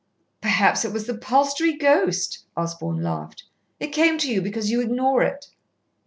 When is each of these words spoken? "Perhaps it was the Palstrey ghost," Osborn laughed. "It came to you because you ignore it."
"Perhaps 0.41 0.83
it 0.83 0.91
was 0.91 1.05
the 1.05 1.15
Palstrey 1.15 1.73
ghost," 1.77 2.43
Osborn 2.57 3.03
laughed. 3.03 3.43
"It 3.79 3.89
came 3.93 4.17
to 4.17 4.31
you 4.33 4.41
because 4.41 4.71
you 4.71 4.81
ignore 4.81 5.21
it." 5.21 5.51